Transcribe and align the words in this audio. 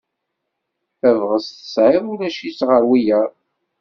Tabɣest 0.99 1.49
tesɛiḍ 1.59 2.05
ulac-itt 2.13 2.61
ɣer 2.69 2.83
wiyaḍ. 2.89 3.31